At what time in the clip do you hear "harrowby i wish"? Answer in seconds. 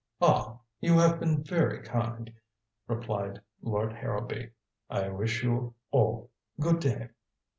3.93-5.43